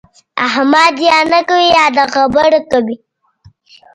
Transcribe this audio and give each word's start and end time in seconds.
احمد 0.47 0.95
یا 1.09 1.17
نه 1.31 1.39
کوي 1.49 1.67
يا 1.77 1.85
د 1.97 1.99
خبره 2.13 2.59
کوي. 2.71 2.95